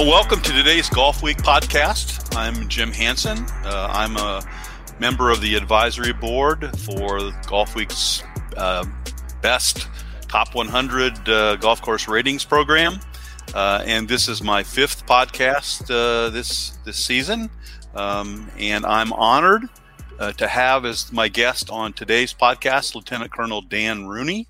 [0.00, 2.34] Well, welcome to today's Golfweek podcast.
[2.34, 3.36] I'm Jim Hansen.
[3.62, 4.42] Uh, I'm a
[4.98, 8.22] member of the advisory board for Golfweek's
[8.56, 8.86] uh,
[9.42, 9.88] best
[10.22, 12.98] top 100 uh, golf course ratings program.
[13.52, 17.50] Uh, and this is my fifth podcast uh, this this season,
[17.94, 19.64] um, and I'm honored
[20.18, 24.48] uh, to have as my guest on today's podcast Lieutenant Colonel Dan Rooney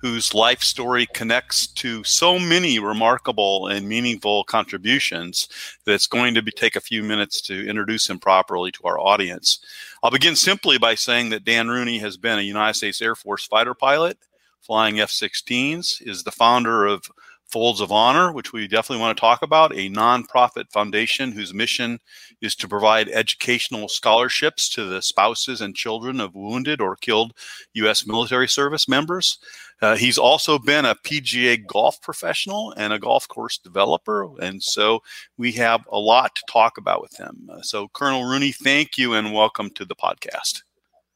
[0.00, 5.48] whose life story connects to so many remarkable and meaningful contributions
[5.84, 8.98] that it's going to be, take a few minutes to introduce him properly to our
[8.98, 9.58] audience.
[10.02, 13.46] I'll begin simply by saying that Dan Rooney has been a United States Air Force
[13.46, 14.16] fighter pilot,
[14.62, 17.04] flying F 16s, is the founder of
[17.50, 21.98] Folds of Honor, which we definitely want to talk about, a nonprofit foundation whose mission
[22.40, 27.32] is to provide educational scholarships to the spouses and children of wounded or killed
[27.74, 28.06] U.S.
[28.06, 29.38] military service members.
[29.82, 34.28] Uh, he's also been a PGA golf professional and a golf course developer.
[34.40, 35.00] And so
[35.38, 37.48] we have a lot to talk about with him.
[37.50, 40.62] Uh, so, Colonel Rooney, thank you and welcome to the podcast.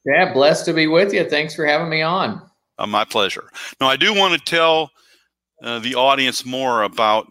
[0.06, 1.28] Yeah, blessed to be with you.
[1.28, 2.42] Thanks for having me on.
[2.78, 3.50] Uh, my pleasure.
[3.80, 4.90] Now, I do want to tell
[5.62, 7.26] uh, the audience more about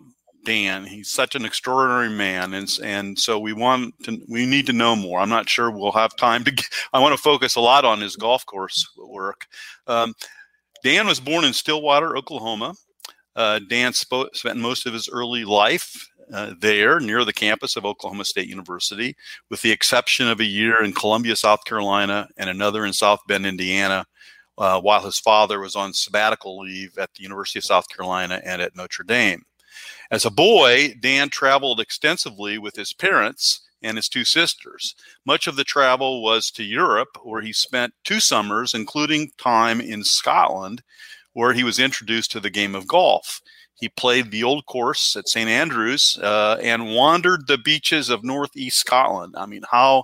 [0.45, 0.85] Dan.
[0.85, 4.95] He's such an extraordinary man, and and so we want to we need to know
[4.95, 5.19] more.
[5.19, 6.51] I'm not sure we'll have time to.
[6.51, 9.45] Get, I want to focus a lot on his golf course work.
[9.87, 10.13] Um,
[10.83, 12.73] Dan was born in Stillwater, Oklahoma.
[13.35, 17.85] Uh, Dan sp- spent most of his early life uh, there near the campus of
[17.85, 19.15] Oklahoma State University,
[19.49, 23.45] with the exception of a year in Columbia, South Carolina, and another in South Bend,
[23.45, 24.05] Indiana,
[24.57, 28.61] uh, while his father was on sabbatical leave at the University of South Carolina and
[28.61, 29.43] at Notre Dame.
[30.13, 34.93] As a boy, Dan traveled extensively with his parents and his two sisters.
[35.25, 40.03] Much of the travel was to Europe, where he spent two summers, including time in
[40.03, 40.83] Scotland,
[41.31, 43.41] where he was introduced to the game of golf.
[43.79, 45.49] He played the old course at St.
[45.49, 49.33] Andrews uh, and wandered the beaches of northeast Scotland.
[49.35, 50.03] I mean, how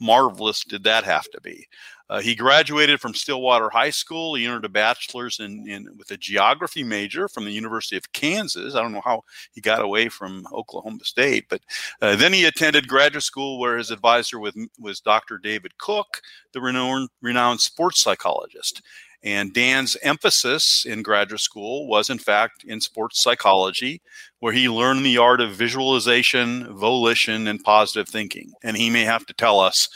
[0.00, 1.68] marvelous did that have to be?
[2.08, 4.34] Uh, he graduated from Stillwater High School.
[4.34, 8.74] He earned a bachelor's in, in with a geography major from the University of Kansas.
[8.74, 11.60] I don't know how he got away from Oklahoma State, but
[12.00, 15.38] uh, then he attended graduate school where his advisor with, was Dr.
[15.38, 16.20] David Cook,
[16.52, 18.82] the renowned, renowned sports psychologist.
[19.24, 24.02] And Dan's emphasis in graduate school was, in fact, in sports psychology,
[24.40, 28.52] where he learned the art of visualization, volition, and positive thinking.
[28.64, 29.88] And he may have to tell us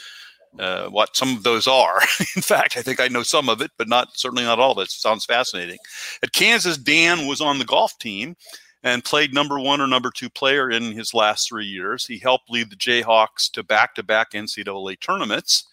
[0.59, 2.01] uh, what some of those are.
[2.35, 4.77] In fact, I think I know some of it, but not certainly not all of
[4.79, 4.83] it.
[4.83, 4.91] it.
[4.91, 5.77] Sounds fascinating.
[6.23, 8.35] At Kansas, Dan was on the golf team
[8.83, 12.05] and played number one or number two player in his last three years.
[12.05, 15.65] He helped lead the Jayhawks to back-to-back NCAA tournaments.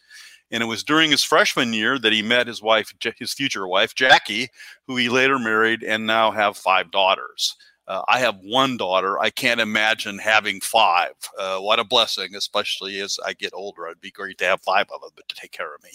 [0.50, 3.94] And it was during his freshman year that he met his wife, his future wife,
[3.94, 4.48] Jackie,
[4.86, 7.56] who he later married and now have five daughters.
[7.86, 9.18] Uh, I have one daughter.
[9.18, 11.12] I can't imagine having five.
[11.38, 13.86] Uh, what a blessing, especially as I get older.
[13.86, 15.90] It'd be great to have five of them, to take care of me.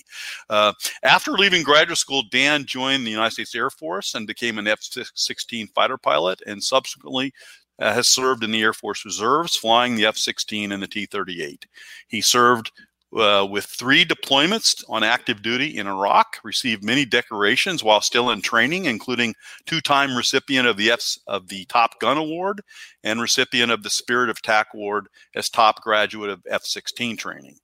[0.50, 0.74] Uh,
[1.04, 4.80] after leaving graduate school, Dan joined the United States Air Force and became an F
[4.82, 7.34] 16 fighter pilot and subsequently
[7.80, 11.06] uh, has served in the Air Force Reserves, flying the F 16 and the T
[11.06, 11.66] 38.
[12.08, 12.72] He served
[13.16, 18.42] uh, with three deployments on active duty in Iraq, received many decorations while still in
[18.42, 19.34] training, including
[19.66, 22.62] two-time recipient of the F- of the Top Gun Award
[23.04, 27.58] and recipient of the Spirit of TAC Award as top graduate of F-16 training.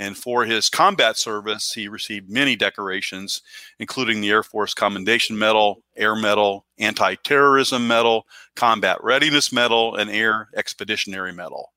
[0.00, 3.42] And for his combat service, he received many decorations,
[3.80, 10.08] including the Air Force Commendation Medal, Air Medal, Anti Terrorism Medal, Combat Readiness Medal, and
[10.08, 11.72] Air Expeditionary Medal.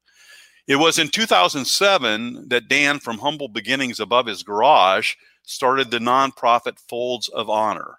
[0.67, 6.79] It was in 2007 that Dan, from humble beginnings above his garage, started the nonprofit
[6.87, 7.97] Folds of Honor,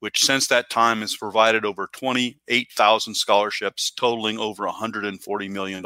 [0.00, 5.84] which since that time has provided over 28,000 scholarships totaling over $140 million.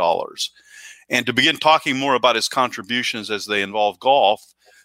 [1.11, 4.43] And to begin talking more about his contributions as they involve golf,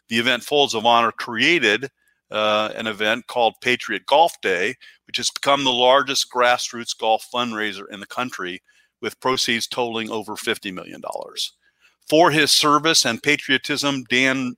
[0.09, 1.89] the event Folds of Honor created
[2.31, 4.75] uh, an event called Patriot Golf Day,
[5.05, 8.61] which has become the largest grassroots golf fundraiser in the country
[9.01, 11.01] with proceeds totaling over $50 million.
[12.07, 14.55] For his service and patriotism, Dan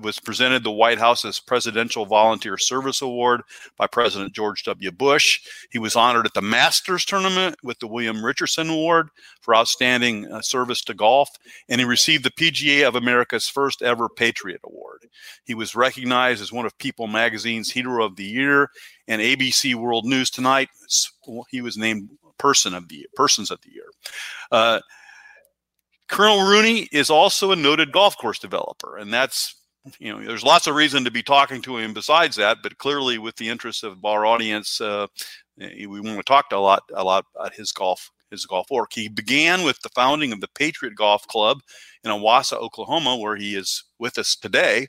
[0.00, 3.42] was presented the White House's Presidential Volunteer Service Award
[3.76, 4.90] by President George W.
[4.90, 5.40] Bush.
[5.70, 9.08] He was honored at the Masters tournament with the William Richardson Award
[9.40, 11.28] for outstanding uh, service to golf,
[11.68, 15.06] and he received the PGA of America's first ever Patriot Award.
[15.44, 18.70] He was recognized as one of People Magazine's Hero of the Year
[19.06, 20.68] and ABC World News Tonight.
[21.50, 22.08] He was named
[22.38, 23.86] person of the persons of the year.
[24.50, 24.80] Uh,
[26.08, 29.56] Colonel Rooney is also a noted golf course developer, and that's
[29.98, 33.18] you know there's lots of reason to be talking to him besides that, but clearly
[33.18, 35.06] with the interest of our audience, uh,
[35.58, 38.92] we want to talk to a lot a lot about his golf his golf work.
[38.92, 41.60] He began with the founding of the Patriot Golf Club
[42.02, 44.88] in Owasso, Oklahoma, where he is with us today,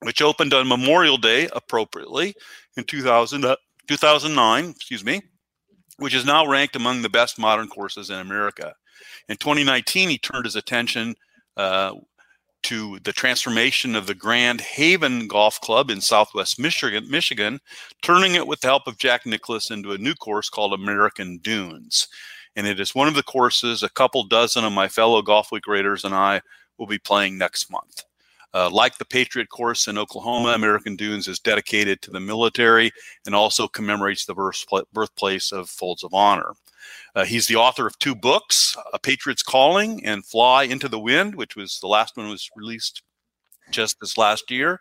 [0.00, 2.34] which opened on Memorial Day appropriately
[2.76, 3.56] in 2000, uh,
[3.88, 5.20] 2009, excuse me,
[5.98, 8.74] which is now ranked among the best modern courses in America.
[9.28, 11.14] In 2019, he turned his attention
[11.56, 11.94] uh,
[12.62, 17.60] to the transformation of the Grand Haven Golf Club in Southwest Michigan, Michigan,
[18.02, 22.08] turning it with the help of Jack Nicklaus into a new course called American Dunes.
[22.56, 26.04] And it is one of the courses a couple dozen of my fellow Golfweek Raters
[26.04, 26.40] and I
[26.78, 28.04] will be playing next month.
[28.54, 32.90] Uh, like the Patriot course in Oklahoma, American Dunes is dedicated to the military
[33.26, 34.34] and also commemorates the
[34.92, 36.54] birthplace of Folds of Honor.
[37.14, 41.34] Uh, he's the author of two books, A Patriot's Calling and Fly into the Wind,
[41.34, 43.02] which was the last one was released
[43.70, 44.80] just this last year.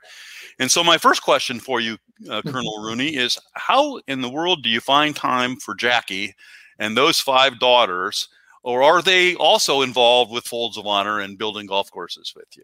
[0.59, 1.97] And so my first question for you,
[2.29, 2.49] uh, mm-hmm.
[2.49, 6.33] Colonel Rooney, is how in the world do you find time for Jackie
[6.79, 8.29] and those five daughters,
[8.63, 12.63] or are they also involved with Folds of Honor and building golf courses with you?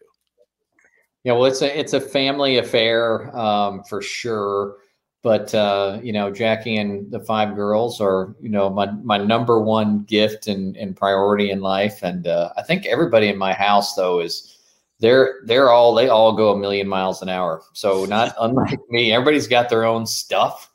[1.24, 4.78] Yeah, well, it's a it's a family affair um, for sure.
[5.22, 9.62] But uh, you know, Jackie and the five girls are you know my my number
[9.62, 12.04] one gift and, and priority in life.
[12.04, 14.58] And uh, I think everybody in my house though is
[15.00, 17.62] they're they're all they all go a million miles an hour.
[17.72, 20.70] So not unlike me, everybody's got their own stuff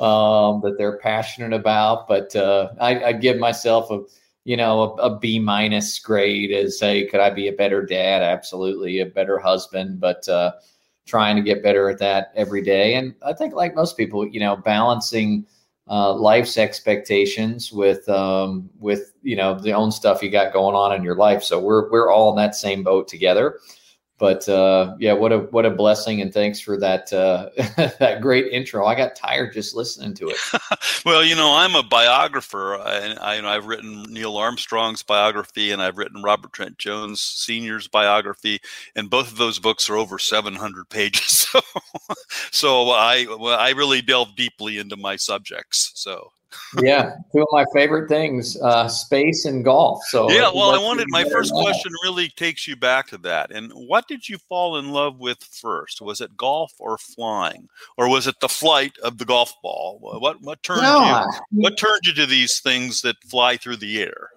[0.00, 2.08] um, that they're passionate about.
[2.08, 4.00] But uh, I, I give myself a
[4.44, 8.22] you know a, a B minus grade as say could I be a better dad?
[8.22, 10.52] Absolutely, a better husband, but uh,
[11.06, 12.94] trying to get better at that every day.
[12.94, 15.46] And I think, like most people, you know, balancing
[15.88, 20.94] uh, life's expectations with um, with you know the own stuff you got going on
[20.94, 21.42] in your life.
[21.42, 23.58] So we're we're all in that same boat together
[24.20, 27.48] but uh, yeah, what a what a blessing, and thanks for that uh,
[27.98, 28.84] that great intro.
[28.84, 30.36] I got tired just listening to it.
[31.06, 35.70] well, you know, I'm a biographer, and I, you know, I've written Neil Armstrong's biography,
[35.70, 38.60] and I've written Robert Trent Jones Senior's biography,
[38.94, 41.38] and both of those books are over 700 pages.
[41.50, 41.60] So,
[42.52, 43.26] so I
[43.58, 45.90] I really delve deeply into my subjects.
[45.94, 46.30] So
[46.80, 50.02] yeah, two of my favorite things, uh, space and golf.
[50.08, 53.50] So yeah, well, I wanted my first question really takes you back to that.
[53.50, 56.00] And what did you fall in love with first?
[56.00, 59.98] Was it golf or flying, or was it the flight of the golf ball?
[60.00, 61.62] What what turned no, you?
[61.62, 64.30] What turned you to these things that fly through the air?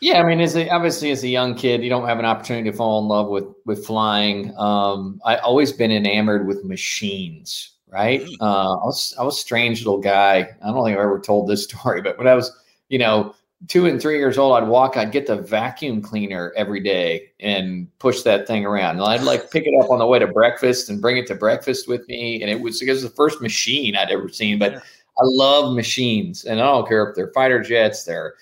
[0.00, 2.68] Yeah, I mean, as a, obviously as a young kid, you don't have an opportunity
[2.70, 4.52] to fall in love with with flying.
[4.58, 8.22] Um, I always been enamored with machines right?
[8.22, 8.36] Mm.
[8.40, 10.48] Uh, I was I was a strange little guy.
[10.62, 12.50] I don't think I've ever told this story, but when I was,
[12.88, 13.34] you know,
[13.68, 17.86] two and three years old, I'd walk, I'd get the vacuum cleaner every day and
[17.98, 18.96] push that thing around.
[18.96, 21.34] And I'd like pick it up on the way to breakfast and bring it to
[21.34, 22.42] breakfast with me.
[22.42, 24.58] And it was, it was the first machine I'd ever seen.
[24.58, 28.34] But I love machines, and I don't care if they're fighter jets, they're,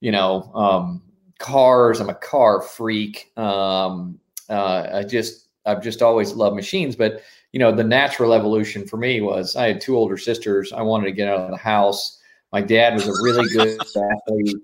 [0.00, 1.02] you know, um,
[1.38, 2.00] cars.
[2.00, 3.30] I'm a car freak.
[3.36, 4.18] Um,
[4.48, 7.22] uh, I just I've just always loved machines, but
[7.54, 10.72] you know, the natural evolution for me was I had two older sisters.
[10.72, 12.18] I wanted to get out of the house.
[12.52, 13.78] My dad was a really good
[14.26, 14.56] athlete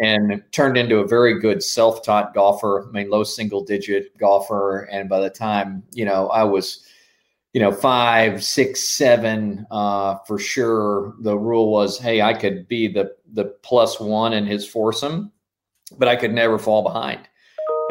[0.00, 2.86] and turned into a very good self-taught golfer.
[2.88, 4.82] I mean, low single-digit golfer.
[4.82, 6.86] And by the time you know, I was,
[7.54, 11.16] you know, five, six, seven, uh, for sure.
[11.22, 15.32] The rule was, hey, I could be the the plus one in his foursome,
[15.98, 17.28] but I could never fall behind.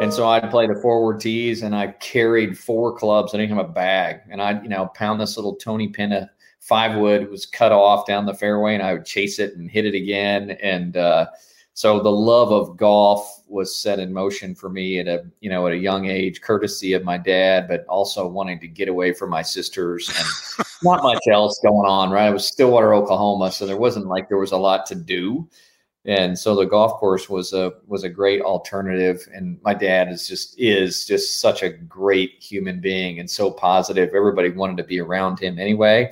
[0.00, 3.34] And so I'd play the forward tees and I carried four clubs.
[3.34, 4.20] I didn't have a bag.
[4.30, 8.26] And I'd, you know, pound this little Toney Penna five wood was cut off down
[8.26, 10.52] the fairway and I would chase it and hit it again.
[10.62, 11.26] And uh,
[11.74, 15.66] so the love of golf was set in motion for me at a, you know,
[15.66, 19.30] at a young age, courtesy of my dad, but also wanting to get away from
[19.30, 22.26] my sisters and not much else going on, right?
[22.26, 23.50] I was Stillwater, Oklahoma.
[23.50, 25.48] So there wasn't like there was a lot to do
[26.08, 29.28] and so the golf course was a was a great alternative.
[29.34, 34.14] And my dad is just is just such a great human being and so positive.
[34.14, 36.10] Everybody wanted to be around him anyway.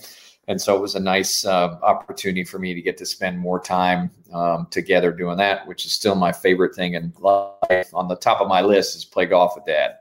[0.49, 3.59] And so it was a nice uh, opportunity for me to get to spend more
[3.59, 7.89] time um, together doing that which is still my favorite thing in life.
[7.95, 9.97] On the top of my list is play golf with dad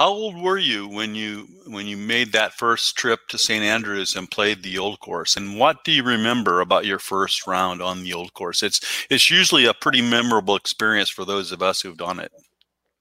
[0.00, 3.62] how old were you when you when you made that first trip to St.
[3.62, 5.36] Andrews and played the old course?
[5.36, 8.62] And what do you remember about your first round on the old course?
[8.62, 8.80] It's
[9.10, 12.32] it's usually a pretty memorable experience for those of us who've done it.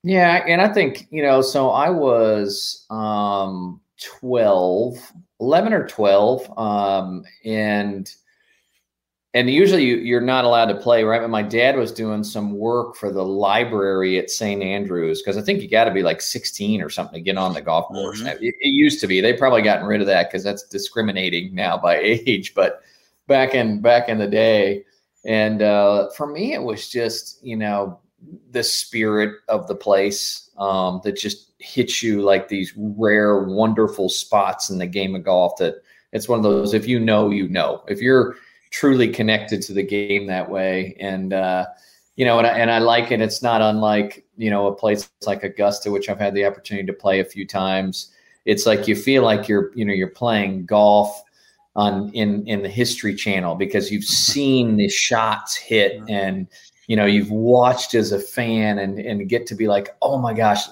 [0.03, 3.79] Yeah, and I think, you know, so I was um
[4.19, 4.97] 12,
[5.39, 8.13] 11 or 12 um and
[9.35, 11.21] and usually you, are not allowed to play, right?
[11.21, 14.63] But my dad was doing some work for the library at St.
[14.63, 17.53] Andrews because I think you got to be like 16 or something to get on
[17.53, 18.21] the golf course.
[18.21, 18.43] Mm-hmm.
[18.43, 19.21] It, it, used to be.
[19.21, 22.55] They probably gotten rid of that because that's discriminating now by age.
[22.55, 22.81] But
[23.27, 24.83] back in back in the day,
[25.25, 27.99] And uh, for me, it was just you know
[28.51, 34.71] the spirit of the place um, that just hits you like these rare, wonderful spots
[34.71, 35.57] in the game of golf.
[35.59, 35.75] That
[36.13, 36.73] it's one of those.
[36.73, 37.83] If you know, you know.
[37.87, 38.35] If you're
[38.71, 41.65] truly connected to the game that way, and uh,
[42.15, 43.21] you know, and I, and I like it.
[43.21, 46.93] It's not unlike you know a place like Augusta, which I've had the opportunity to
[46.93, 48.11] play a few times.
[48.45, 51.23] It's like you feel like you're you know you're playing golf
[51.75, 56.47] on in in the History Channel because you've seen the shots hit and
[56.87, 60.33] you know you've watched as a fan and and get to be like oh my
[60.33, 60.67] gosh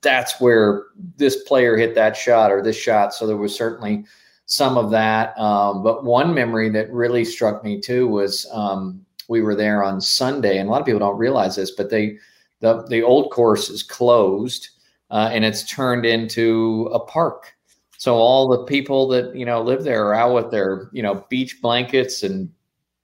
[0.00, 0.84] that's where
[1.16, 4.04] this player hit that shot or this shot so there was certainly
[4.48, 9.40] some of that um, but one memory that really struck me too was um, we
[9.40, 12.16] were there on sunday and a lot of people don't realize this but they
[12.60, 14.68] the, the old course is closed
[15.10, 17.54] uh, and it's turned into a park
[17.98, 21.24] so all the people that you know live there are out with their you know
[21.30, 22.50] beach blankets and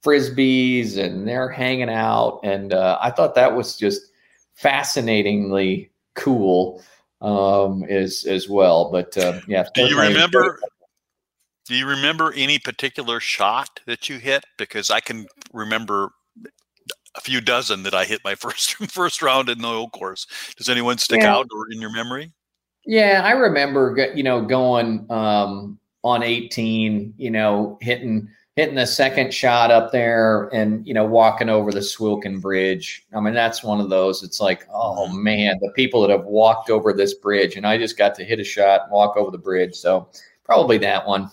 [0.04, 2.40] frisbees and they're hanging out.
[2.44, 4.12] And uh, I thought that was just
[4.52, 6.82] fascinatingly cool
[7.20, 8.90] um, as as well.
[8.92, 10.60] But uh, yeah, do you remember?
[11.66, 14.44] Do you remember any particular shot that you hit?
[14.59, 16.11] Because I can remember
[17.16, 20.26] a few dozen that I hit my first first round in the old course.
[20.56, 21.35] Does anyone stick yeah.
[21.35, 22.33] out or in your memory?
[22.87, 29.35] Yeah, I remember, you know, going um, on 18, you know, hitting hitting the second
[29.35, 33.04] shot up there and you know walking over the Swilken Bridge.
[33.14, 34.23] I mean that's one of those.
[34.23, 35.23] It's like oh mm-hmm.
[35.23, 38.38] man, the people that have walked over this bridge, and I just got to hit
[38.38, 39.75] a shot and walk over the bridge.
[39.75, 40.09] So
[40.44, 41.30] probably that one.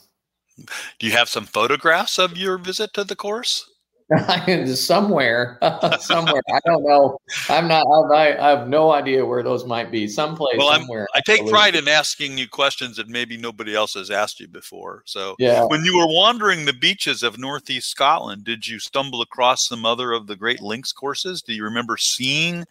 [0.58, 3.68] Do you have some photographs of your visit to the course?
[4.76, 5.58] somewhere,
[6.00, 6.42] somewhere.
[6.54, 7.18] I don't know.
[7.48, 7.86] I'm not.
[8.12, 10.08] I, I, have no idea where those might be.
[10.08, 10.58] Someplace.
[10.58, 11.08] Well, somewhere.
[11.16, 15.04] i take pride in asking you questions that maybe nobody else has asked you before.
[15.06, 15.64] So, yeah.
[15.66, 20.12] When you were wandering the beaches of northeast Scotland, did you stumble across some other
[20.12, 21.42] of the great links courses?
[21.42, 22.66] Do you remember seeing,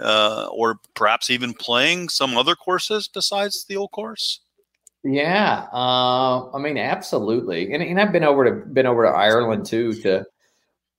[0.00, 4.40] uh, or perhaps even playing some other courses besides the old course?
[5.10, 7.72] Yeah, uh, I mean, absolutely.
[7.72, 10.26] And, and I've been over to been over to Ireland too to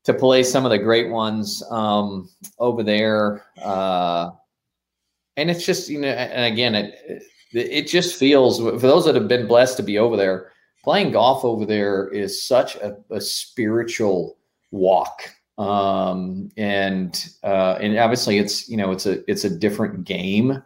[0.05, 3.45] to play some of the great ones um, over there.
[3.61, 4.31] Uh,
[5.37, 9.27] and it's just, you know, and again, it, it just feels for those that have
[9.27, 10.51] been blessed to be over there,
[10.83, 14.37] playing golf over there is such a, a spiritual
[14.71, 15.21] walk.
[15.59, 20.63] Um, and, uh, and obviously it's, you know, it's a, it's a different game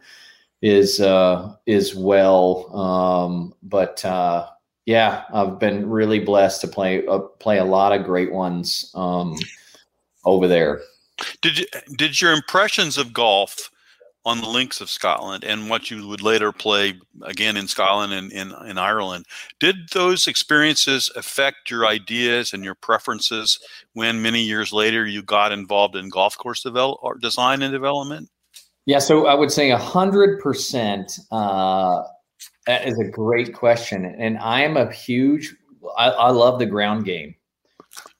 [0.64, 2.76] is, uh, is well.
[2.76, 4.48] Um, but, uh,
[4.86, 9.38] yeah, I've been really blessed to play uh, play a lot of great ones um,
[10.26, 10.82] over there.
[11.42, 11.66] Did you,
[11.98, 13.70] did your impressions of golf
[14.26, 16.94] on the links of Scotland and what you would later play
[17.24, 19.26] again in Scotland and in, in Ireland,
[19.60, 23.60] did those experiences affect your ideas and your preferences
[23.94, 28.30] when many years later you got involved in golf course develop, design and development?
[28.86, 32.04] Yeah, so I would say a hundred percent uh,
[32.68, 35.56] that is a great question, and I am a huge.
[35.98, 37.36] I, I love the ground game,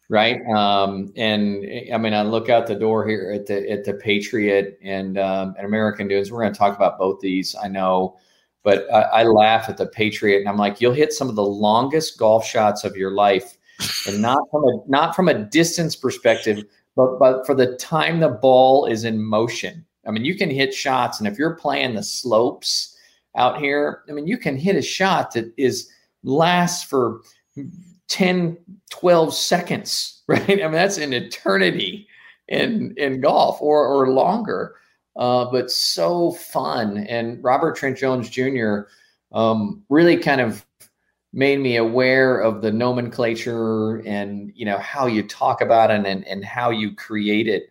[0.10, 0.40] right?
[0.56, 4.80] Um, and I mean, I look out the door here at the at the Patriot
[4.82, 6.32] and um, and American Dunes.
[6.32, 8.18] We're going to talk about both these, I know,
[8.64, 11.44] but I, I laugh at the Patriot, and I'm like, you'll hit some of the
[11.44, 13.58] longest golf shots of your life,
[14.08, 16.64] and not from a not from a distance perspective,
[16.96, 19.86] but but for the time the ball is in motion.
[20.06, 22.94] I mean, you can hit shots, and if you're playing the slopes
[23.36, 24.04] out here.
[24.10, 25.90] I mean, you can hit a shot that is
[26.24, 27.22] lasts for
[28.10, 28.58] 10,
[28.92, 30.50] 12 seconds, right?
[30.50, 32.08] I mean, that's an eternity
[32.50, 34.76] in in golf or or longer.
[35.16, 36.98] Uh, but so fun.
[37.08, 38.82] And Robert Trent Jones Jr.
[39.32, 40.66] Um, really kind of
[41.34, 46.28] made me aware of the nomenclature and you know how you talk about it and,
[46.28, 47.70] and how you create it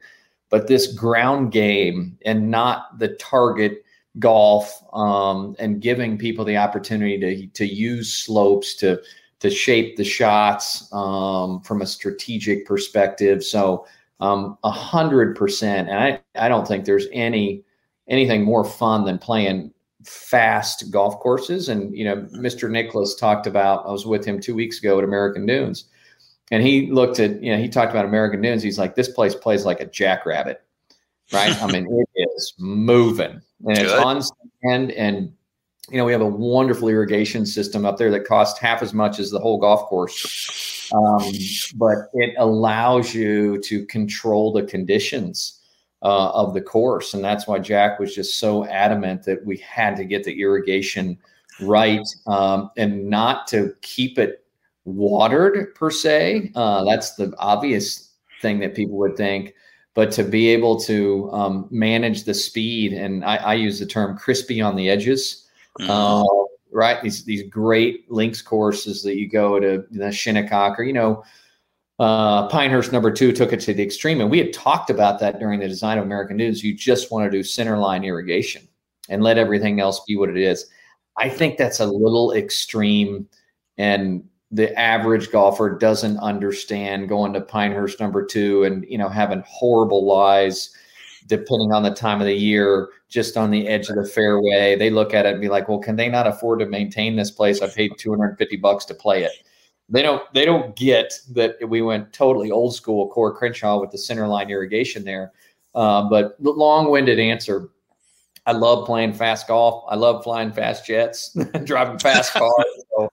[0.53, 3.83] but this ground game and not the target
[4.19, 9.01] golf um, and giving people the opportunity to to use slopes to
[9.41, 13.43] to shape the shots um, from a strategic perspective.
[13.43, 13.87] So
[14.21, 17.65] um, a hundred percent, and I I don't think there's any
[18.07, 19.73] anything more fun than playing
[20.05, 21.71] fast golf courses.
[21.71, 22.71] And you know, Mr.
[22.71, 23.87] Nicklaus talked about.
[23.87, 25.87] I was with him two weeks ago at American Dunes,
[26.53, 28.63] and he looked at you know he talked about American Dunes.
[28.63, 30.63] He's like, this place plays like a jackrabbit,
[31.33, 31.61] right?
[31.61, 33.87] I mean, it is moving and Good.
[33.87, 35.33] it's on sand and
[35.91, 39.19] you know we have a wonderful irrigation system up there that costs half as much
[39.19, 41.23] as the whole golf course um,
[41.77, 45.61] but it allows you to control the conditions
[46.03, 49.97] uh, of the course and that's why jack was just so adamant that we had
[49.97, 51.19] to get the irrigation
[51.61, 54.42] right um, and not to keep it
[54.85, 58.13] watered per se uh, that's the obvious
[58.43, 59.55] thing that people would think.
[59.95, 64.17] But to be able to um, manage the speed, and I, I, use the term
[64.17, 65.47] crispy on the edges,
[65.79, 65.91] mm-hmm.
[65.91, 66.25] uh,
[66.73, 67.03] right?
[67.03, 71.23] These these great links courses that you go to the Shinnecock or you know
[71.99, 75.39] uh, Pinehurst number two took it to the extreme, and we had talked about that
[75.39, 76.65] during the design of American Dunes.
[76.65, 78.67] You just want to do center line irrigation
[79.11, 80.67] and let everything else be what it is.
[81.19, 83.29] I think that's a little extreme,
[83.77, 89.43] and the average golfer doesn't understand going to Pinehurst number two and you know having
[89.47, 90.75] horrible lies
[91.27, 94.77] depending on the time of the year, just on the edge of the fairway.
[94.77, 97.31] They look at it and be like, "Well, can they not afford to maintain this
[97.31, 97.63] place?
[97.63, 99.33] I paid 250 bucks to play it."
[99.89, 100.23] They don't.
[100.35, 104.51] They don't get that we went totally old school Coore Crenshaw with the center line
[104.51, 105.33] irrigation there.
[105.75, 107.71] Uh, but long-winded answer.
[108.45, 109.85] I love playing fast golf.
[109.89, 112.53] I love flying fast jets, driving fast cars.
[112.91, 113.09] So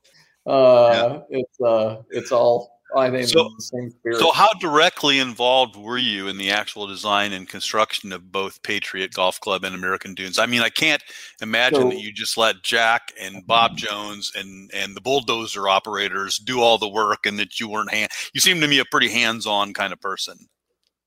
[0.50, 1.39] uh, yeah.
[1.39, 4.18] it's uh, it's all I think so, the same spirit.
[4.18, 9.13] so how directly involved were you in the actual design and construction of both Patriot
[9.13, 10.39] Golf Club and American Dunes?
[10.39, 11.03] I mean, I can't
[11.39, 16.39] imagine so, that you just let Jack and Bob Jones and and the bulldozer operators
[16.39, 18.12] do all the work, and that you weren't hand.
[18.34, 20.38] You seem to me a pretty hands-on kind of person.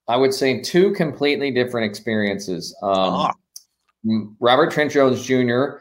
[0.07, 2.77] I would say two completely different experiences.
[2.83, 3.33] Um, uh-huh.
[4.41, 5.79] Robert Trent Jones Jr.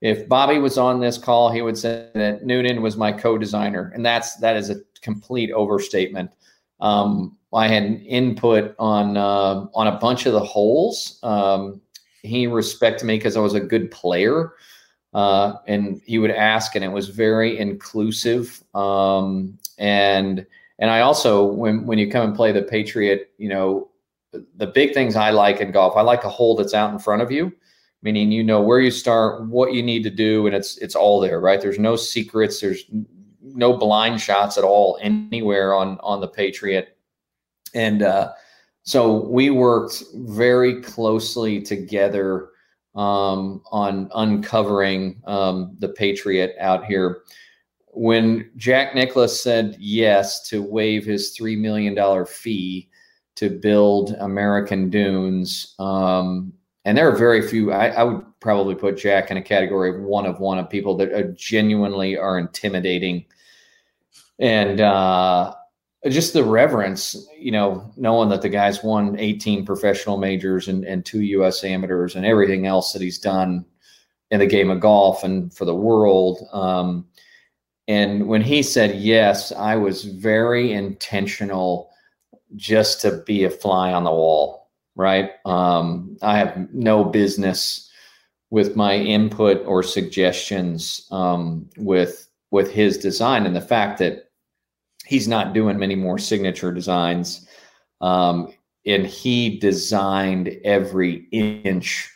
[0.00, 4.04] If Bobby was on this call, he would say that Noonan was my co-designer, and
[4.04, 6.30] that's that is a complete overstatement.
[6.80, 11.18] Um, I had input on uh, on a bunch of the holes.
[11.22, 11.80] Um,
[12.22, 14.54] he respected me because I was a good player,
[15.14, 18.62] uh, and he would ask, and it was very inclusive.
[18.74, 20.44] Um, and
[20.78, 23.88] and I also, when when you come and play the Patriot, you know,
[24.32, 27.22] the big things I like in golf, I like a hole that's out in front
[27.22, 27.52] of you
[28.04, 31.18] meaning you know where you start, what you need to do, and it's it's all
[31.20, 31.60] there, right?
[31.60, 32.84] There's no secrets, there's
[33.42, 36.96] no blind shots at all anywhere on on the Patriot,
[37.74, 38.32] and uh,
[38.82, 42.50] so we worked very closely together
[42.94, 47.22] um, on uncovering um, the Patriot out here.
[47.88, 52.90] When Jack Nicklaus said yes to waive his three million dollar fee
[53.36, 56.52] to build American Dunes, um,
[56.84, 57.72] and there are very few.
[57.72, 60.96] I, I, would probably put Jack in a category of one of one of people
[60.98, 63.24] that are genuinely are intimidating,
[64.38, 65.54] and uh,
[66.08, 67.16] just the reverence.
[67.38, 71.64] You know, knowing that the guy's won 18 professional majors and, and two U.S.
[71.64, 73.64] amateurs and everything else that he's done
[74.30, 76.46] in the game of golf and for the world.
[76.52, 77.06] Um,
[77.88, 81.90] and when he said yes, I was very intentional
[82.56, 84.63] just to be a fly on the wall
[84.96, 85.32] right?
[85.44, 87.90] Um, I have no business
[88.50, 94.30] with my input or suggestions um, with with his design, and the fact that
[95.04, 97.48] he's not doing many more signature designs,
[98.00, 98.52] um,
[98.86, 102.08] and he designed every inch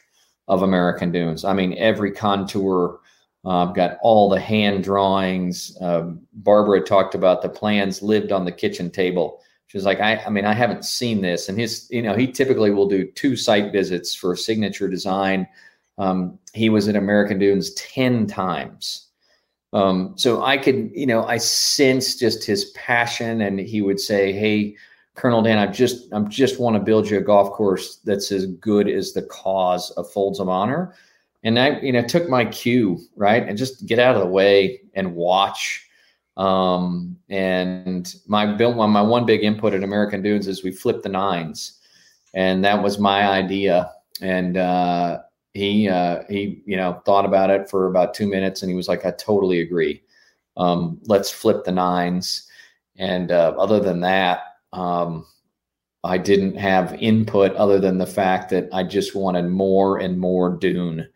[0.47, 1.45] of American Dunes.
[1.45, 3.01] I mean, every contour.
[3.45, 5.77] Uh, I've got all the hand drawings.
[5.81, 10.17] Uh, Barbara talked about the plans lived on the kitchen table she was like, I,
[10.17, 11.49] I mean, I haven't seen this.
[11.49, 15.47] And his, you know, he typically will do two site visits for signature design.
[15.99, 19.09] Um, he was at American Dunes 10 times.
[19.75, 24.33] Um, so I could, you know, I sense just his passion and he would say,
[24.33, 24.75] Hey,
[25.15, 28.47] Colonel Dan, I just, I'm just want to build you a golf course that's as
[28.47, 30.95] good as the cause of Folds of Honor.
[31.43, 33.47] And I, you know, took my cue, right.
[33.47, 35.88] And just get out of the way and watch
[36.39, 41.03] um, and my built one, my one big input at American Dunes is we flipped
[41.03, 41.79] the nines,
[42.33, 43.91] and that was my idea.
[44.23, 45.19] And uh,
[45.53, 48.89] he uh, he you know thought about it for about two minutes, and he was
[48.89, 50.03] like, "I totally agree.
[50.57, 52.47] Um, let's flip the nines.
[52.97, 54.41] And uh, other than that,
[54.73, 55.25] um,
[56.05, 60.51] I didn't have input other than the fact that I just wanted more and more
[60.57, 61.09] dune,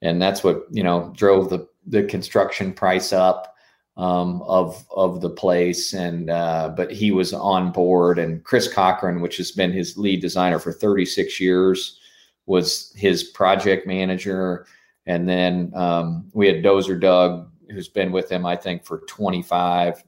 [0.00, 3.51] and that's what you know drove the the construction price up
[3.96, 8.18] um, of of the place, and uh, but he was on board.
[8.18, 11.98] And Chris Cochran, which has been his lead designer for 36 years,
[12.46, 14.66] was his project manager.
[15.06, 20.02] And then um, we had Dozer Doug, who's been with him, I think, for 25.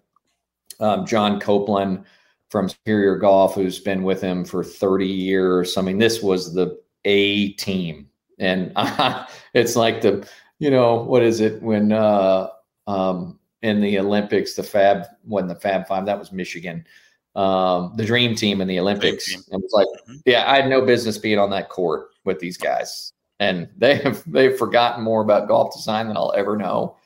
[0.81, 2.05] Um, John Copeland
[2.49, 5.77] from Superior Golf, who's been with him for 30 years.
[5.77, 10.27] I mean, this was the A team, and uh, it's like the,
[10.59, 12.49] you know, what is it when uh,
[12.87, 16.87] um, in the Olympics, the Fab when the Fab Five, that was Michigan.
[17.35, 19.35] Um, the dream team in the Olympics.
[19.35, 20.17] And was like, mm-hmm.
[20.27, 23.13] yeah, I had no business being on that court with these guys.
[23.41, 26.97] And they have they've forgotten more about golf design than I'll ever know.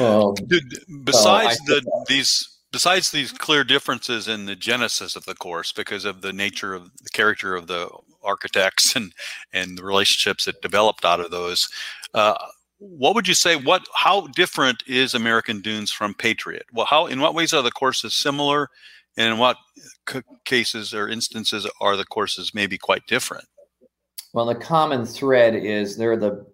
[0.00, 0.64] Um, Dude,
[1.04, 6.06] besides so the these besides these clear differences in the genesis of the course because
[6.06, 7.88] of the nature of the character of the
[8.24, 9.12] architects and
[9.52, 11.68] and the relationships that developed out of those
[12.14, 12.34] uh,
[12.78, 17.20] what would you say what how different is american dunes from patriot well how in
[17.20, 18.68] what ways are the courses similar
[19.16, 19.56] and in what
[20.08, 23.46] c- cases or instances are the courses maybe quite different
[24.32, 26.44] well the common thread is they're the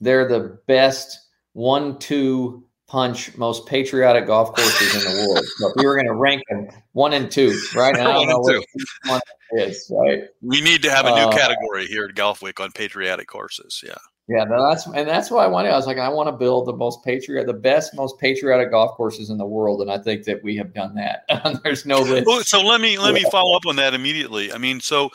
[0.00, 1.18] they're the best
[1.52, 5.44] one two punch most patriotic golf courses in the world.
[5.58, 8.28] So if we were going to rank them one and two, right now, I don't
[8.28, 8.64] know what
[9.06, 9.20] one
[9.52, 10.24] is, right?
[10.42, 13.80] We need to have a new uh, category here at Golfweek on patriotic courses.
[13.86, 13.94] Yeah.
[14.28, 15.70] Yeah, that's and that's why I wanted.
[15.70, 18.96] I was like, I want to build the most patriot, the best, most patriotic golf
[18.96, 21.24] courses in the world, and I think that we have done that.
[21.64, 22.26] There's no list.
[22.26, 24.52] Well, so let me let me follow up on that immediately.
[24.52, 25.10] I mean, so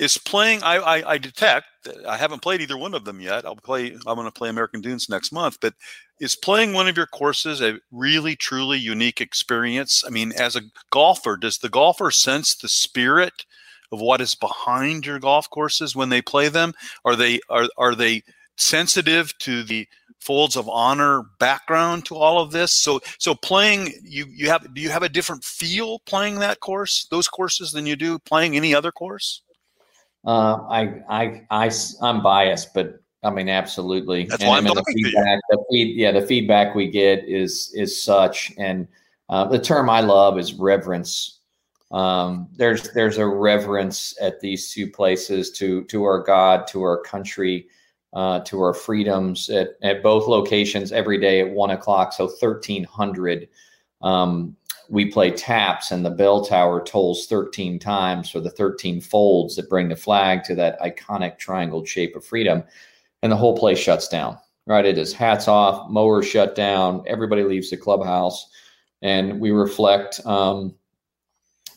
[0.00, 0.62] is playing.
[0.62, 1.66] I, I, I detect.
[2.08, 3.44] I haven't played either one of them yet.
[3.44, 3.92] I'll play.
[4.06, 5.58] I'm going to play American Dunes next month.
[5.60, 5.74] But
[6.18, 10.02] is playing one of your courses a really truly unique experience?
[10.04, 13.44] I mean, as a golfer, does the golfer sense the spirit
[13.92, 16.72] of what is behind your golf courses when they play them?
[17.04, 18.22] Are they are are they
[18.56, 19.86] sensitive to the
[20.18, 24.82] folds of honor background to all of this so so playing you you have do
[24.82, 28.74] you have a different feel playing that course those courses than you do playing any
[28.74, 29.40] other course
[30.26, 31.70] uh, I, I, I,
[32.02, 34.24] I'm biased, but I mean, absolutely.
[34.24, 38.02] That's and, why I'm the feedback, the feed, yeah, the feedback we get is is
[38.02, 38.88] such, and
[39.28, 41.39] uh, the term I love is reverence.
[41.90, 47.02] Um, there's there's a reverence at these two places to to our God, to our
[47.02, 47.66] country,
[48.12, 52.12] uh, to our freedoms at, at both locations every day at one o'clock.
[52.12, 53.48] So thirteen hundred.
[54.02, 54.56] Um,
[54.90, 59.70] we play taps and the bell tower tolls 13 times for the 13 folds that
[59.70, 62.64] bring the flag to that iconic triangle shape of freedom
[63.22, 67.44] and the whole place shuts down right it is hats off mowers shut down everybody
[67.44, 68.50] leaves the clubhouse
[69.02, 70.74] and we reflect um,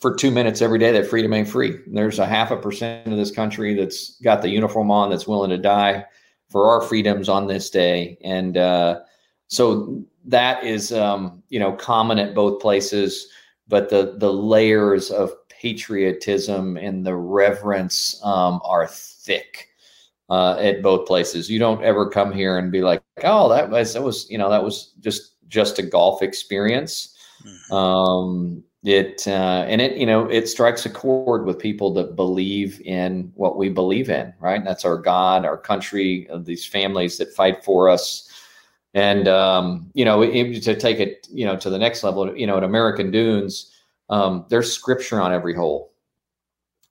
[0.03, 1.79] for two minutes every day that freedom ain't free.
[1.87, 5.49] There's a half a percent of this country that's got the uniform on that's willing
[5.51, 6.03] to die
[6.49, 8.17] for our freedoms on this day.
[8.21, 8.99] And uh,
[9.47, 13.29] so that is um, you know common at both places.
[13.69, 19.69] But the the layers of patriotism and the reverence um, are thick
[20.29, 21.49] uh, at both places.
[21.49, 24.49] You don't ever come here and be like oh that was that was you know
[24.49, 27.15] that was just just a golf experience.
[27.45, 27.73] Mm-hmm.
[27.73, 32.81] um, it uh, and it you know it strikes a chord with people that believe
[32.81, 37.33] in what we believe in right and that's our god our country these families that
[37.33, 38.29] fight for us
[38.93, 42.57] and um, you know, to take it, you know, to the next level, you know,
[42.57, 43.71] at American Dunes,
[44.09, 45.93] um, there's scripture on every hole,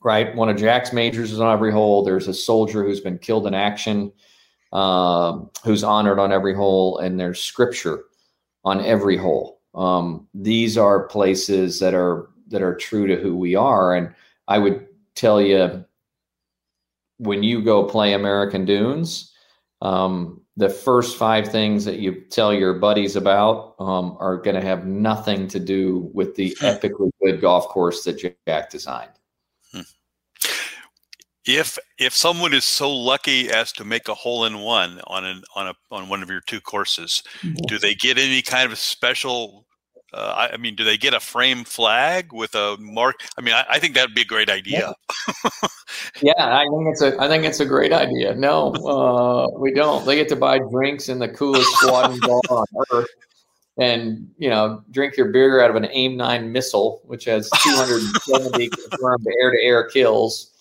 [0.03, 0.35] right?
[0.35, 2.03] One of Jack's majors is on every hole.
[2.03, 4.13] There's a soldier who's been killed in action,
[4.73, 8.05] um, who's honored on every hole, and there's scripture
[8.65, 9.61] on every hole.
[9.75, 14.15] Um, these are places that are that are true to who we are, and
[14.49, 15.85] I would tell you
[17.19, 19.33] when you go play American Dunes.
[19.81, 24.67] Um, the first five things that you tell your buddies about um, are going to
[24.67, 29.11] have nothing to do with the epically good golf course that Jack designed.
[29.73, 29.81] Hmm.
[31.45, 35.43] If if someone is so lucky as to make a hole in one on an
[35.57, 37.23] on a on one of your two courses,
[37.67, 39.67] do they get any kind of special
[40.15, 43.17] uh, I, I, mean, do they get a frame flag with a mark?
[43.39, 44.95] I mean, I, I think that'd be a great idea.
[45.43, 45.69] Yeah.
[46.23, 46.59] yeah.
[46.59, 48.35] I think it's a I think it's a great idea.
[48.35, 50.05] No, uh, we don't.
[50.05, 53.09] They get to buy drinks in the coolest squad bar on earth,
[53.79, 58.69] and you know, drink your beer out of an AIM nine missile, which has 270
[58.91, 60.52] confirmed air to air kills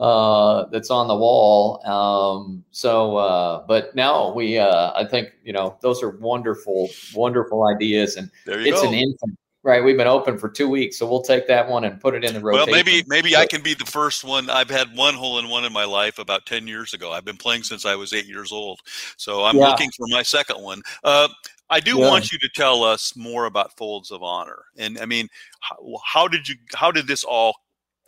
[0.00, 1.86] uh, that's on the wall.
[1.86, 7.66] Um, so, uh, but no, we, uh, I think, you know, those are wonderful, wonderful
[7.66, 8.16] ideas.
[8.16, 8.88] And it's go.
[8.88, 9.84] an infant, right?
[9.84, 12.32] We've been open for two weeks, so we'll take that one and put it in
[12.32, 12.72] the rotation.
[12.72, 14.48] Well, maybe, maybe I can be the first one.
[14.48, 17.12] I've had one hole in one in my life about 10 years ago.
[17.12, 18.80] I've been playing since I was eight years old.
[19.18, 19.68] So I'm yeah.
[19.68, 20.80] looking for my second one.
[21.04, 21.28] Uh,
[21.68, 22.08] I do yeah.
[22.08, 24.64] want you to tell us more about Folds of Honor.
[24.78, 25.28] And I mean,
[25.60, 27.54] how, how did you, how did this all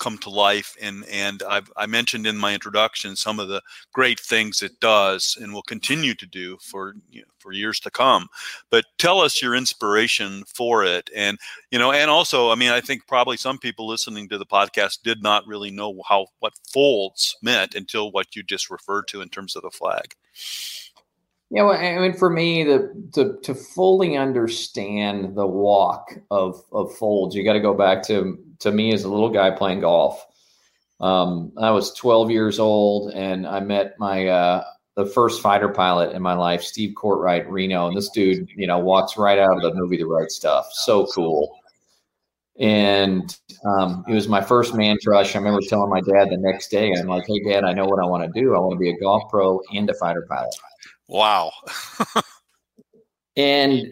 [0.02, 0.76] come to life.
[0.82, 3.62] And and I've, I mentioned in my introduction some of the
[3.92, 7.90] great things it does and will continue to do for you know, for years to
[7.90, 8.26] come.
[8.68, 11.38] But tell us your inspiration for it, and
[11.70, 15.02] you know, and also, I mean, I think probably some people listening to the podcast
[15.02, 19.28] did not really know how what folds meant until what you just referred to in
[19.28, 20.16] terms of the flag.
[21.52, 26.94] Yeah, well, I mean, for me, the to to fully understand the walk of of
[26.96, 30.26] folds, you got to go back to to me as a little guy playing golf.
[31.00, 34.64] Um, I was 12 years old, and I met my uh,
[34.96, 38.78] the first fighter pilot in my life, Steve Courtright, Reno, and this dude, you know,
[38.78, 40.68] walks right out of the movie The Right Stuff.
[40.72, 41.54] So cool.
[42.58, 45.34] And um, it was my first man crush.
[45.34, 48.02] I remember telling my dad the next day, I'm like, hey, dad, I know what
[48.02, 48.54] I want to do.
[48.54, 50.54] I want to be a golf pro and a fighter pilot.
[51.08, 51.50] Wow.
[53.36, 53.86] and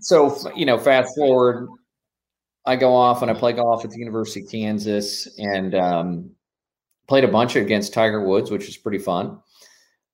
[0.00, 1.68] so, you know, fast forward,
[2.64, 6.30] I go off and I play golf at the University of Kansas and um,
[7.08, 9.38] played a bunch against Tiger Woods, which was pretty fun.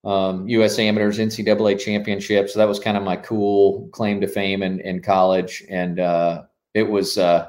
[0.05, 0.79] Um, U.S.
[0.79, 2.49] Amateurs, NCAA Championship.
[2.49, 5.65] So that was kind of my cool claim to fame in, in college.
[5.69, 7.49] And uh, it was uh,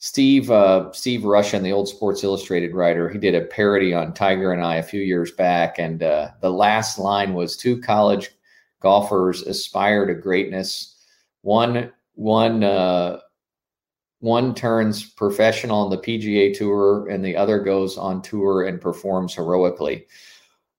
[0.00, 3.08] Steve uh, Steve Rushin, the old Sports Illustrated writer.
[3.08, 6.52] He did a parody on Tiger and I a few years back, and uh, the
[6.52, 8.30] last line was: two college
[8.80, 10.96] golfers aspire to greatness.
[11.42, 13.18] One one uh,
[14.20, 19.34] one turns professional on the PGA Tour, and the other goes on tour and performs
[19.34, 20.06] heroically.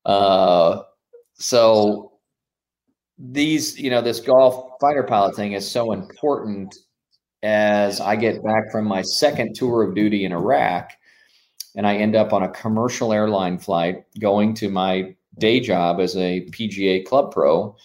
[0.05, 0.83] Uh,
[1.33, 2.13] so
[3.17, 6.77] these, you know, this golf fighter pilot thing is so important
[7.43, 10.91] as I get back from my second tour of duty in Iraq
[11.75, 16.15] and I end up on a commercial airline flight going to my day job as
[16.17, 17.75] a PGA club pro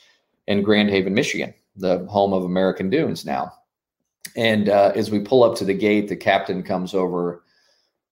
[0.47, 3.53] in Grand Haven, Michigan, the home of American Dunes now.
[4.37, 7.45] And uh, as we pull up to the gate, the captain comes over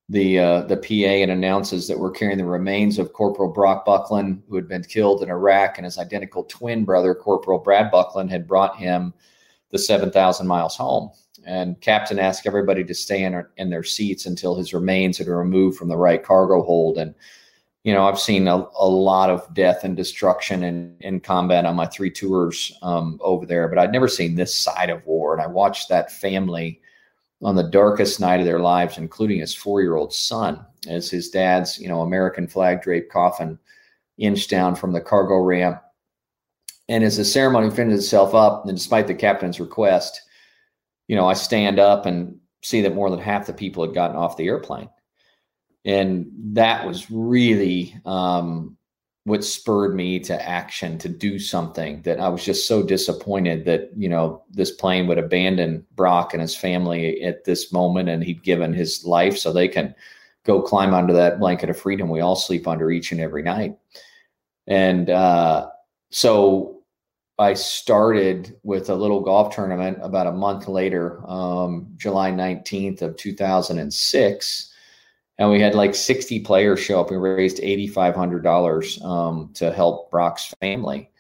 [0.09, 4.43] the uh, the PA and announces that we're carrying the remains of Corporal Brock Bucklin,
[4.49, 8.47] who had been killed in Iraq, and his identical twin brother, Corporal Brad Bucklin, had
[8.47, 9.15] brought him
[9.71, 11.11] the 7,000 miles home.
[11.47, 15.35] And Captain asked everybody to stay in, in their seats until his remains had been
[15.35, 16.99] removed from the right cargo hold.
[16.99, 17.15] And
[17.85, 21.75] you know, I've seen a, a lot of death and destruction in, in combat on
[21.75, 25.33] my three tours um, over there, but I'd never seen this side of war.
[25.33, 26.81] And I watched that family
[27.43, 31.29] on the darkest night of their lives, including his four year old son, as his
[31.29, 33.59] dad's, you know, American flag draped coffin
[34.19, 35.81] inched down from the cargo ramp.
[36.89, 40.23] And as the ceremony finished itself up, and despite the captain's request,
[41.09, 44.17] you know, I stand up and see that more than half the people had gotten
[44.17, 44.88] off the airplane.
[45.85, 48.77] And that was really um,
[49.25, 53.91] what spurred me to action to do something that I was just so disappointed that
[53.97, 58.43] you know this plane would abandon Brock and his family at this moment and he'd
[58.43, 59.95] given his life so they can
[60.45, 63.77] go climb under that blanket of freedom we all sleep under each and every night.
[64.67, 65.69] And uh,
[66.11, 66.82] so
[67.38, 73.16] I started with a little golf tournament about a month later um, July 19th of
[73.16, 74.73] 2006
[75.38, 77.11] and we had like 60 players show up.
[77.11, 81.11] We raised $8,500 um, to help Brock's family.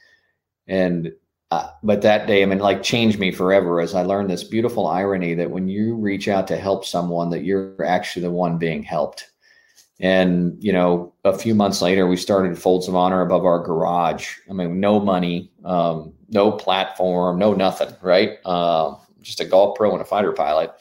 [0.68, 1.12] And,
[1.50, 4.86] uh, but that day, I mean, like changed me forever as I learned this beautiful
[4.86, 8.84] irony that when you reach out to help someone, that you're actually the one being
[8.84, 9.31] helped.
[10.02, 14.36] And, you know, a few months later, we started Folds of Honor above our garage.
[14.50, 18.38] I mean, no money, um, no platform, no nothing, right?
[18.44, 20.72] Uh, just a golf pro and a fighter pilot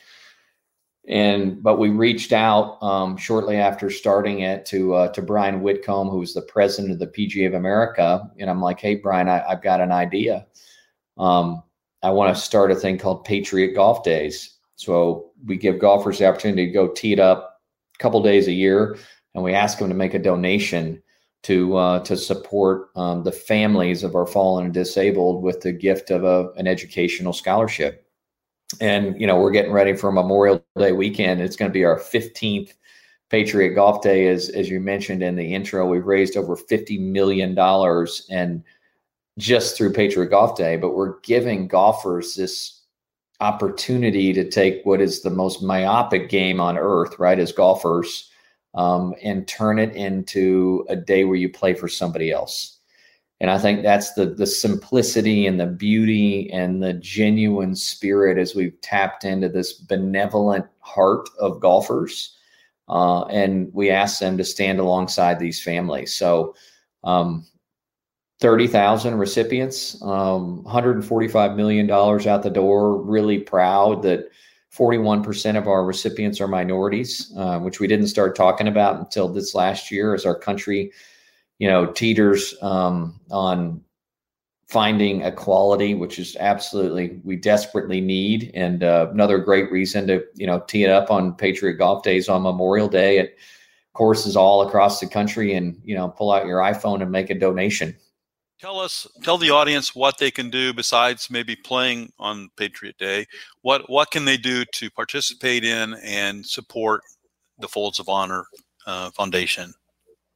[1.07, 6.09] and but we reached out um, shortly after starting it to uh, to Brian Whitcomb,
[6.09, 9.61] who's the president of the PGA of America, and I'm like, hey Brian, I, have
[9.61, 10.45] got an idea.
[11.17, 11.63] Um,
[12.03, 14.57] I want to start a thing called Patriot Golf Days.
[14.75, 17.50] So we give golfers the opportunity to go tee it up
[18.01, 18.97] couple days a year,
[19.35, 21.01] and we ask them to make a donation
[21.43, 26.11] to uh, to support um, the families of our fallen and disabled with the gift
[26.11, 28.07] of a, an educational scholarship
[28.79, 31.41] and you know we're getting ready for Memorial Day weekend.
[31.41, 32.73] It's going to be our 15th
[33.29, 35.87] Patriot Golf Day, as as you mentioned in the intro.
[35.87, 38.63] We've raised over 50 million dollars and
[39.37, 42.80] just through Patriot Golf Day, but we're giving golfers this
[43.41, 48.29] opportunity to take what is the most myopic game on earth, right, as golfers,
[48.75, 52.77] um, and turn it into a day where you play for somebody else
[53.41, 58.53] and I think that's the the simplicity and the beauty and the genuine spirit as
[58.53, 62.37] we've tapped into this benevolent heart of golfers,
[62.87, 66.15] uh, and we ask them to stand alongside these families.
[66.15, 66.55] So.
[67.03, 67.47] Um,
[68.41, 73.01] 30,000 recipients, um, $145 million out the door.
[73.01, 74.29] Really proud that
[74.75, 79.55] 41% of our recipients are minorities, uh, which we didn't start talking about until this
[79.55, 80.91] last year as our country
[81.61, 83.83] you know, teeters um, on
[84.67, 90.47] finding equality, which is absolutely we desperately need, and uh, another great reason to you
[90.47, 93.35] know tee it up on Patriot Golf Days on Memorial Day at
[93.93, 97.37] courses all across the country, and you know pull out your iPhone and make a
[97.37, 97.95] donation.
[98.61, 103.25] Tell us, tell the audience what they can do besides maybe playing on Patriot Day.
[103.63, 107.01] What what can they do to participate in and support
[107.57, 108.45] the Folds of Honor
[108.85, 109.73] uh, Foundation?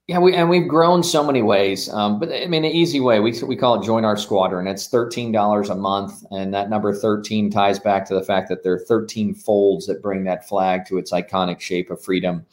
[0.08, 1.88] Yeah, we and we've grown so many ways.
[1.90, 4.66] Um, but I mean, an easy way we we call it join our squadron.
[4.66, 8.64] It's thirteen dollars a month, and that number thirteen ties back to the fact that
[8.64, 12.44] there are thirteen folds that bring that flag to its iconic shape of freedom.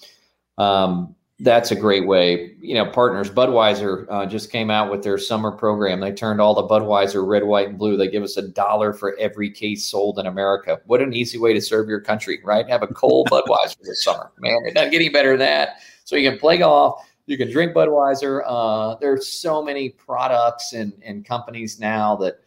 [0.59, 2.55] Um, that's a great way.
[2.61, 6.01] You know, partners Budweiser uh, just came out with their summer program.
[6.01, 7.97] They turned all the Budweiser red, white, and blue.
[7.97, 10.81] They give us a dollar for every case sold in America.
[10.87, 12.69] What an easy way to serve your country, right?
[12.69, 14.59] Have a cold Budweiser this summer, man.
[14.67, 15.81] It doesn't get any better than that.
[16.05, 18.43] So you can play golf you can drink Budweiser.
[18.47, 22.41] Uh, there's so many products and, and companies now that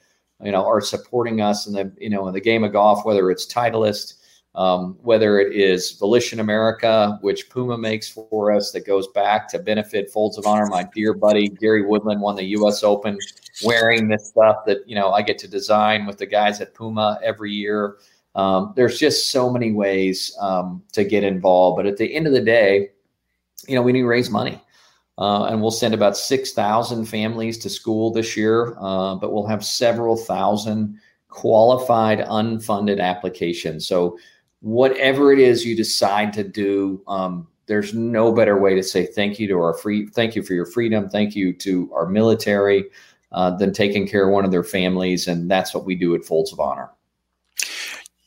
[0.43, 3.31] you know are supporting us in the you know in the game of golf, whether
[3.31, 4.15] it's Titleist,
[4.55, 9.59] um, whether it is Volition America, which Puma makes for us, that goes back to
[9.59, 10.67] benefit Folds of Honor.
[10.67, 12.83] My dear buddy Gary Woodland won the U.S.
[12.83, 13.17] Open
[13.63, 17.19] wearing this stuff that you know I get to design with the guys at Puma
[17.21, 17.97] every year.
[18.33, 22.33] Um, there's just so many ways um, to get involved, but at the end of
[22.33, 22.91] the day,
[23.67, 24.61] you know we need to raise money.
[25.17, 29.63] Uh, and we'll send about 6,000 families to school this year, uh, but we'll have
[29.63, 33.87] several thousand qualified unfunded applications.
[33.87, 34.17] So,
[34.65, 39.39] whatever it is you decide to do, um, there's no better way to say thank
[39.39, 42.85] you to our free, thank you for your freedom, thank you to our military,
[43.31, 45.27] uh, than taking care of one of their families.
[45.27, 46.89] And that's what we do at Folds of Honor.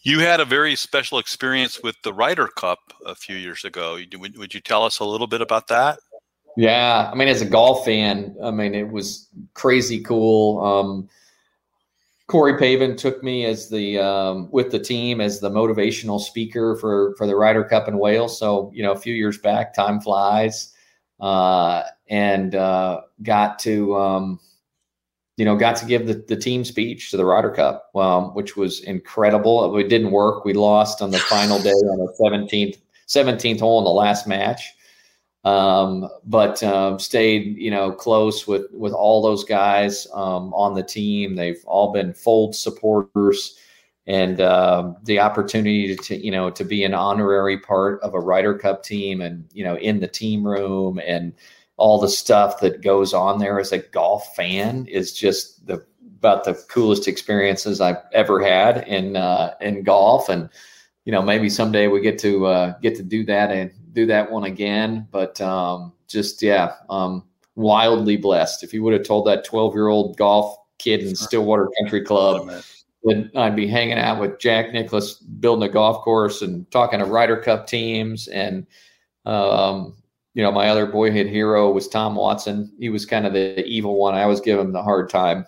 [0.03, 3.99] You had a very special experience with the Ryder Cup a few years ago.
[4.15, 5.99] Would, would you tell us a little bit about that?
[6.57, 10.65] Yeah, I mean, as a golf fan, I mean, it was crazy cool.
[10.65, 11.09] Um,
[12.29, 17.15] Corey Pavin took me as the um, with the team as the motivational speaker for
[17.17, 18.39] for the Ryder Cup in Wales.
[18.39, 20.75] So you know, a few years back, time flies,
[21.21, 24.41] uh, and uh, got to um,
[25.39, 28.59] you know got to give the, the team speech to the Ryder Cup, um, which
[28.59, 29.75] was incredible.
[29.79, 30.45] It didn't work.
[30.45, 34.75] We lost on the final day on the seventeenth seventeenth hole in the last match
[35.49, 40.83] um, but um, stayed you know close with with all those guys um, on the
[40.83, 41.37] team.
[41.37, 43.57] They've all been Fold supporters,
[44.07, 48.59] and uh, the opportunity to you know to be an honorary part of a Ryder
[48.59, 51.33] Cup team, and you know in the team room and
[51.79, 55.85] all the stuff that goes on there as a golf fan is just the
[56.19, 60.51] about the coolest experiences I've ever had in uh, in golf and
[61.05, 64.31] you know maybe someday we get to uh, get to do that and do that
[64.31, 65.07] one again.
[65.11, 67.25] But um, just yeah, um,
[67.55, 68.63] wildly blessed.
[68.63, 72.51] If you would have told that 12 year old golf kid in Stillwater Country Club
[73.05, 77.05] that I'd be hanging out with Jack Nicklaus building a golf course and talking to
[77.05, 78.67] Ryder Cup teams and
[79.27, 79.95] um,
[80.35, 82.73] you know, my other boyhood hero was Tom Watson.
[82.79, 84.15] He was kind of the evil one.
[84.15, 85.45] I always give him the hard time,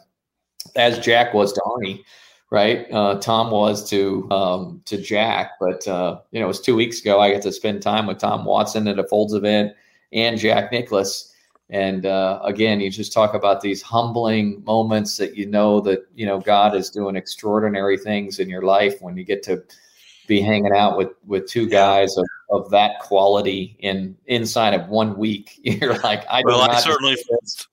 [0.74, 2.02] as Jack was to Arnie
[2.50, 2.86] right?
[2.92, 7.00] Uh, Tom was to um, to Jack, but uh, you know, it was two weeks
[7.00, 7.20] ago.
[7.20, 9.72] I got to spend time with Tom Watson at a Folds event
[10.12, 11.32] and Jack Nicklaus,
[11.70, 16.26] And uh, again, you just talk about these humbling moments that you know that you
[16.26, 19.62] know God is doing extraordinary things in your life when you get to
[20.30, 25.18] be hanging out with with two guys of, of that quality in inside of one
[25.18, 25.58] week.
[25.64, 27.16] You're like, I well, I certainly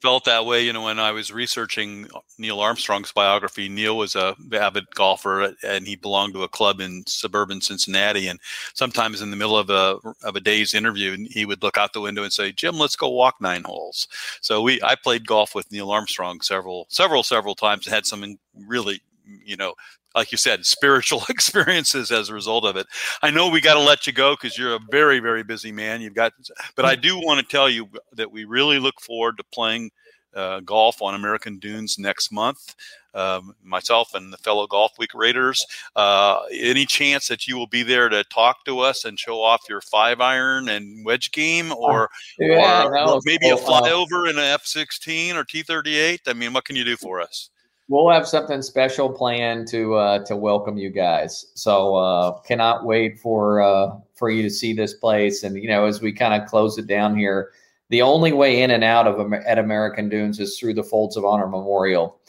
[0.02, 0.63] felt that way.
[0.63, 5.88] You know, when I was researching Neil Armstrong's biography, Neil was a avid golfer, and
[5.88, 8.28] he belonged to a club in suburban Cincinnati.
[8.28, 8.39] And
[8.74, 12.02] sometimes in the middle of a of a day's interview, he would look out the
[12.02, 14.08] window and say, "Jim, let's go walk nine holes."
[14.41, 17.86] So we I played golf with Neil Armstrong several several several times.
[17.86, 19.02] Had some really
[19.45, 19.73] you know
[20.17, 22.87] like you said, spiritual experiences as a result of it.
[23.21, 26.01] I know we got to let you go because you're a very, very busy man.
[26.01, 26.33] You've got,
[26.75, 29.91] but I do want to tell you that we really look forward to playing
[30.35, 32.75] uh, golf on American Dunes next month.
[33.13, 35.65] Um, myself and the fellow Golfweek Raters.
[35.95, 39.61] Uh, any chance that you will be there to talk to us and show off
[39.67, 44.65] your five iron and wedge game, or, yeah, or, maybe a flyover in an F
[44.65, 46.21] sixteen or T thirty eight?
[46.27, 47.49] I mean, what can you do for us?
[47.89, 51.45] We'll have something special planned to uh, to welcome you guys.
[51.54, 55.43] So uh, cannot wait for uh, for you to see this place.
[55.43, 57.52] And you know, as we kind of close it down here,
[57.89, 61.24] the only way in and out of at American Dunes is through the Folds of
[61.24, 62.20] Honor Memorial,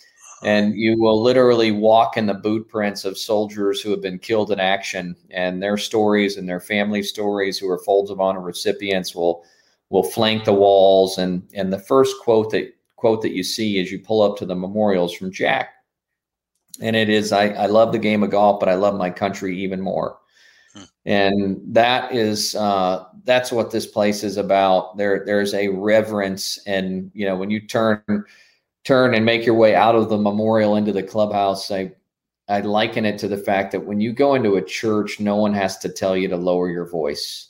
[0.45, 4.53] and you will literally walk in the boot prints of soldiers who have been killed
[4.53, 9.12] in action, and their stories and their family stories, who are Folds of Honor recipients,
[9.12, 9.45] will
[9.91, 11.18] will flank the walls.
[11.18, 14.44] And and the first quote that quote that you see as you pull up to
[14.44, 15.70] the memorials from Jack.
[16.80, 19.57] And it is, I, I love the game of golf, but I love my country
[19.59, 20.18] even more.
[20.74, 20.82] Hmm.
[21.07, 24.96] And that is, uh, that's what this place is about.
[24.96, 26.59] There, there's a reverence.
[26.66, 28.03] And, you know, when you turn,
[28.84, 31.92] turn and make your way out of the memorial into the clubhouse, I,
[32.49, 35.55] I liken it to the fact that when you go into a church, no one
[35.55, 37.49] has to tell you to lower your voice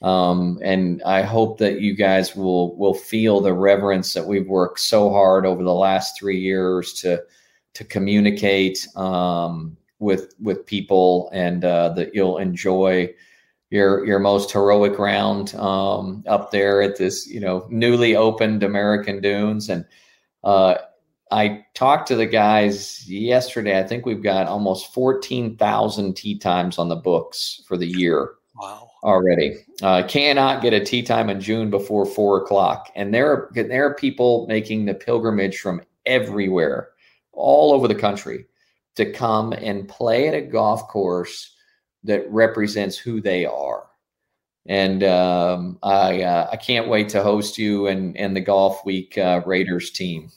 [0.00, 4.80] Um, and I hope that you guys will will feel the reverence that we've worked
[4.80, 7.22] so hard over the last three years to
[7.74, 13.12] to communicate um, with with people, and uh, that you'll enjoy
[13.70, 19.20] your your most heroic round um, up there at this you know newly opened American
[19.20, 19.68] Dunes.
[19.68, 19.84] And
[20.44, 20.76] uh,
[21.32, 23.80] I talked to the guys yesterday.
[23.80, 28.34] I think we've got almost fourteen thousand tee times on the books for the year.
[28.54, 29.56] Wow already.
[29.82, 33.86] Uh, cannot get a tee time in June before four o'clock, and there are there
[33.86, 36.88] are people making the pilgrimage from everywhere,
[37.32, 38.46] all over the country,
[38.96, 41.54] to come and play at a golf course
[42.04, 43.84] that represents who they are.
[44.66, 49.42] And um, I uh, I can't wait to host you and and the Golfweek uh,
[49.46, 50.30] Raters team.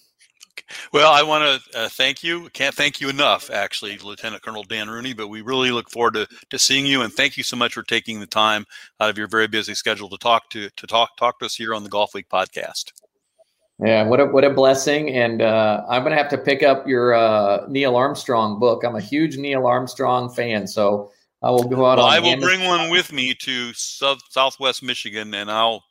[0.93, 2.49] Well, I want to uh, thank you.
[2.53, 5.13] Can't thank you enough, actually, Lieutenant Colonel Dan Rooney.
[5.13, 7.83] But we really look forward to, to seeing you, and thank you so much for
[7.83, 8.65] taking the time
[8.99, 11.73] out of your very busy schedule to talk to to talk talk to us here
[11.73, 12.91] on the Golfweek podcast.
[13.83, 15.09] Yeah, what a what a blessing!
[15.09, 18.83] And uh, I'm going to have to pick up your uh, Neil Armstrong book.
[18.83, 21.11] I'm a huge Neil Armstrong fan, so
[21.41, 21.97] I will go out.
[21.97, 25.83] Well, I will bring one with me to South, Southwest Michigan, and I'll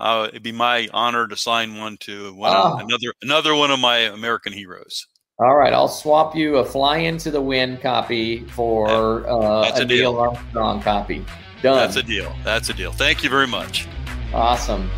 [0.00, 2.74] uh, it'd be my honor to sign one to one oh.
[2.74, 5.06] of, another another one of my American heroes.
[5.38, 9.84] All right, I'll swap you a fly into the wind copy for uh, a, a
[9.84, 11.24] Neil Armstrong copy.
[11.62, 11.76] Done.
[11.76, 12.34] That's a deal.
[12.44, 12.92] That's a deal.
[12.92, 13.86] Thank you very much.
[14.34, 14.90] Awesome.